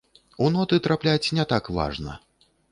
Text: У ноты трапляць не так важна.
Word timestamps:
У 0.45 0.47
ноты 0.55 0.79
трапляць 0.87 1.31
не 1.41 1.47
так 1.53 1.71
важна. 1.79 2.19